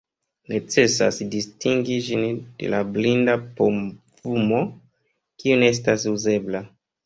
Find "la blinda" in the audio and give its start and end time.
2.75-3.37